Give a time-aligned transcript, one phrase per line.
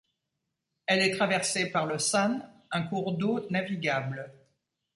[0.87, 4.33] Elle est traversée par le San, un cours d’eau navigable.